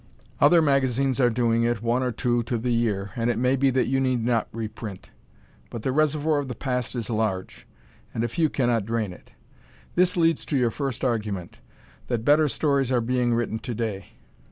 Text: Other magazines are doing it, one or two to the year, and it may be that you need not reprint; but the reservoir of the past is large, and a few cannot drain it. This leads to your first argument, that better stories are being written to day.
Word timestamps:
Other 0.39 0.63
magazines 0.63 1.19
are 1.19 1.29
doing 1.29 1.61
it, 1.61 1.83
one 1.83 2.01
or 2.01 2.11
two 2.11 2.41
to 2.45 2.57
the 2.57 2.73
year, 2.73 3.11
and 3.15 3.29
it 3.29 3.37
may 3.37 3.55
be 3.55 3.69
that 3.69 3.85
you 3.85 3.99
need 3.99 4.25
not 4.25 4.47
reprint; 4.51 5.11
but 5.69 5.83
the 5.83 5.91
reservoir 5.91 6.39
of 6.39 6.47
the 6.47 6.55
past 6.55 6.95
is 6.95 7.07
large, 7.07 7.67
and 8.11 8.23
a 8.23 8.27
few 8.27 8.49
cannot 8.49 8.87
drain 8.87 9.13
it. 9.13 9.33
This 9.93 10.17
leads 10.17 10.43
to 10.45 10.57
your 10.57 10.71
first 10.71 11.05
argument, 11.05 11.59
that 12.07 12.25
better 12.25 12.49
stories 12.49 12.91
are 12.91 12.99
being 12.99 13.35
written 13.35 13.59
to 13.59 13.75
day. 13.75 14.13